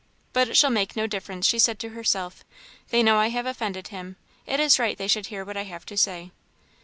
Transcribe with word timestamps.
"But 0.33 0.47
it 0.49 0.57
shall 0.57 0.71
make 0.71 0.95
no 0.95 1.05
difference," 1.05 1.45
she 1.45 1.59
said 1.59 1.77
to 1.77 1.89
herself, 1.89 2.43
"they 2.89 3.03
know 3.03 3.17
I 3.17 3.27
have 3.29 3.45
offended 3.45 3.89
him 3.89 4.15
it 4.47 4.59
is 4.59 4.79
right 4.79 4.97
they 4.97 5.07
should 5.07 5.27
hear 5.27 5.45
what 5.45 5.57
I 5.57 5.65
have 5.65 5.85
to 5.85 5.95
say." 5.95 6.31